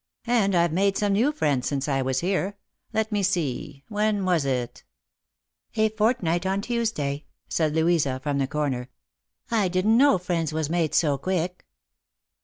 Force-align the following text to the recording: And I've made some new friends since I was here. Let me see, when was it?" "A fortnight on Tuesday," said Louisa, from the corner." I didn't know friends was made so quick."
And 0.25 0.55
I've 0.55 0.73
made 0.73 0.97
some 0.97 1.13
new 1.13 1.31
friends 1.31 1.67
since 1.67 1.87
I 1.87 2.01
was 2.01 2.21
here. 2.21 2.57
Let 2.91 3.11
me 3.11 3.21
see, 3.21 3.83
when 3.87 4.25
was 4.25 4.45
it?" 4.45 4.83
"A 5.75 5.89
fortnight 5.89 6.43
on 6.43 6.61
Tuesday," 6.61 7.25
said 7.47 7.75
Louisa, 7.75 8.19
from 8.23 8.39
the 8.39 8.47
corner." 8.47 8.89
I 9.51 9.67
didn't 9.67 9.97
know 9.99 10.17
friends 10.17 10.53
was 10.53 10.71
made 10.71 10.95
so 10.95 11.19
quick." 11.19 11.67